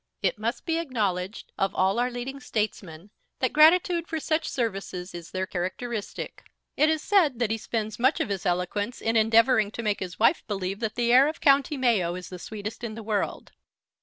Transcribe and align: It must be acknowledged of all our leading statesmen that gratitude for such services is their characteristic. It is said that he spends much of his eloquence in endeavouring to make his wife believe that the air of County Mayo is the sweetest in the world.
It 0.23 0.39
must 0.39 0.65
be 0.65 0.79
acknowledged 0.79 1.51
of 1.59 1.75
all 1.75 1.99
our 1.99 2.09
leading 2.09 2.39
statesmen 2.39 3.11
that 3.37 3.53
gratitude 3.53 4.07
for 4.07 4.19
such 4.19 4.49
services 4.49 5.13
is 5.13 5.29
their 5.29 5.45
characteristic. 5.45 6.43
It 6.75 6.89
is 6.89 7.03
said 7.03 7.37
that 7.37 7.51
he 7.51 7.59
spends 7.59 7.99
much 7.99 8.19
of 8.19 8.29
his 8.29 8.43
eloquence 8.43 8.99
in 8.99 9.15
endeavouring 9.15 9.69
to 9.73 9.83
make 9.83 9.99
his 9.99 10.17
wife 10.17 10.43
believe 10.47 10.79
that 10.79 10.95
the 10.95 11.13
air 11.13 11.27
of 11.27 11.39
County 11.39 11.77
Mayo 11.77 12.15
is 12.15 12.29
the 12.29 12.39
sweetest 12.39 12.83
in 12.83 12.95
the 12.95 13.03
world. 13.03 13.51